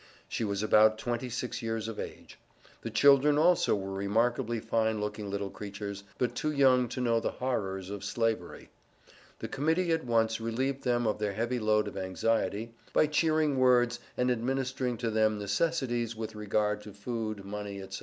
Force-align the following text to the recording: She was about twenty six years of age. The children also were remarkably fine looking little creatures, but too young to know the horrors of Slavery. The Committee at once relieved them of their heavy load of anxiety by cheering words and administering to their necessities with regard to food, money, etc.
She 0.27 0.43
was 0.43 0.63
about 0.63 0.97
twenty 0.97 1.29
six 1.29 1.61
years 1.61 1.87
of 1.87 1.99
age. 1.99 2.39
The 2.81 2.89
children 2.89 3.37
also 3.37 3.75
were 3.75 3.93
remarkably 3.93 4.59
fine 4.59 4.99
looking 4.99 5.29
little 5.29 5.51
creatures, 5.51 6.03
but 6.17 6.33
too 6.33 6.51
young 6.51 6.87
to 6.89 6.99
know 7.01 7.19
the 7.19 7.29
horrors 7.33 7.91
of 7.91 8.03
Slavery. 8.03 8.71
The 9.37 9.47
Committee 9.47 9.91
at 9.91 10.03
once 10.03 10.41
relieved 10.41 10.83
them 10.85 11.05
of 11.05 11.19
their 11.19 11.33
heavy 11.33 11.59
load 11.59 11.87
of 11.87 11.97
anxiety 11.97 12.73
by 12.93 13.05
cheering 13.05 13.59
words 13.59 13.99
and 14.17 14.31
administering 14.31 14.97
to 14.97 15.11
their 15.11 15.29
necessities 15.29 16.15
with 16.15 16.33
regard 16.33 16.81
to 16.81 16.93
food, 16.93 17.45
money, 17.45 17.79
etc. 17.79 17.99